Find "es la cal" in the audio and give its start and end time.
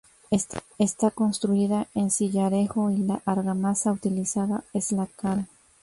4.73-5.47